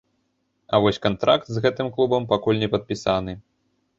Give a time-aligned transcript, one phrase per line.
[0.73, 3.39] А вось кантракт з гэтым клубам пакуль не падпісаны.